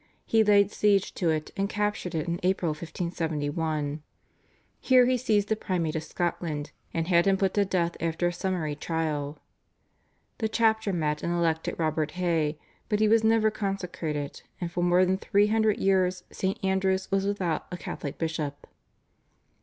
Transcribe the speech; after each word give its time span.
He 0.25 0.43
laid 0.43 0.71
siege 0.71 1.13
to 1.13 1.29
it, 1.29 1.51
and 1.55 1.69
captured 1.69 2.15
it 2.15 2.27
in 2.27 2.39
April 2.41 2.71
1571. 2.71 4.01
Here 4.79 5.05
he 5.05 5.15
seized 5.15 5.47
the 5.47 5.55
Primate 5.55 5.95
of 5.95 6.03
Scotland, 6.03 6.71
and 6.91 7.07
had 7.07 7.27
him 7.27 7.37
put 7.37 7.53
to 7.53 7.65
death 7.65 7.95
after 7.99 8.25
a 8.29 8.33
summary 8.33 8.73
trial. 8.75 9.37
The 10.39 10.49
chapter 10.49 10.91
met 10.91 11.21
and 11.21 11.31
elected 11.31 11.75
Robert 11.77 12.13
Hay, 12.13 12.57
but 12.89 12.99
he 12.99 13.07
was 13.07 13.23
never 13.23 13.51
consecrated, 13.51 14.41
and 14.59 14.71
for 14.71 14.83
more 14.83 15.05
than 15.05 15.19
three 15.19 15.45
hundred 15.49 15.77
years 15.77 16.23
St. 16.31 16.57
Andrew's 16.65 17.11
was 17.11 17.27
without 17.27 17.67
a 17.71 17.77
Catholic 17.77 18.17
bishop. 18.17 18.65